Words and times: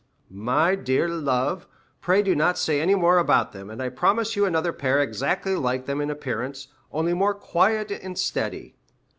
"My 0.31 0.73
dear 0.73 1.07
love, 1.07 1.67
pray 2.01 2.23
do 2.23 2.35
not 2.35 2.57
say 2.57 2.81
any 2.81 2.95
more 2.95 3.19
about 3.19 3.51
them, 3.51 3.69
and 3.69 3.79
I 3.79 3.89
promise 3.89 4.35
you 4.35 4.45
another 4.45 4.73
pair 4.73 4.99
exactly 4.99 5.55
like 5.55 5.85
them 5.85 6.01
in 6.01 6.09
appearance, 6.09 6.69
only 6.91 7.13
more 7.13 7.35
quiet 7.35 7.91
and 7.91 8.17
steady." 8.17 8.73